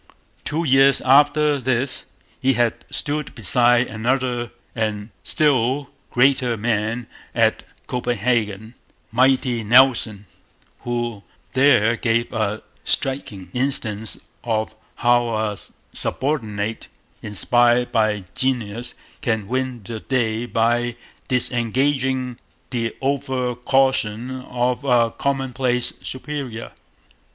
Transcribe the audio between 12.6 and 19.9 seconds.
striking instance of how a subordinate inspired by genius can win